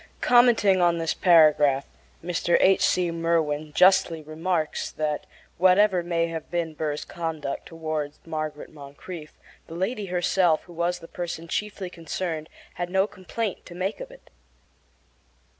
[0.21, 1.85] Commenting on this paragraph,
[2.23, 2.57] Mr.
[2.59, 2.83] H.
[2.83, 3.11] C.
[3.11, 5.27] Merwin justly remarks that,
[5.59, 9.37] whatever may have been Burr's conduct toward Margaret Moncrieffe,
[9.67, 12.49] the lady herself, who was the person chiefly concerned,
[12.81, 14.31] had no complaint to make of it.